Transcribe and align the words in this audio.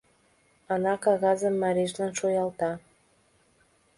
—Ана 0.73 0.93
кагазым 1.03 1.55
марийжылан 1.63 2.11
шуялта. 2.19 2.71